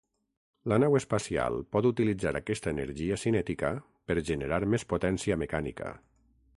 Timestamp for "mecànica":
5.45-5.97